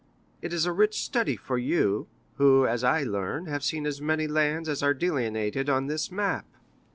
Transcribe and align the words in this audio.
It 0.41 0.51
is 0.51 0.65
a 0.65 0.71
rich 0.73 0.99
study 0.99 1.35
for 1.37 1.59
you, 1.59 2.07
who, 2.37 2.65
as 2.65 2.83
I 2.83 3.03
learn, 3.03 3.45
have 3.45 3.63
seen 3.63 3.85
as 3.85 4.01
many 4.01 4.25
lands 4.25 4.67
as 4.67 4.81
are 4.81 4.95
delineated 4.95 5.69
on 5.69 5.85
this 5.85 6.11
map." 6.11 6.47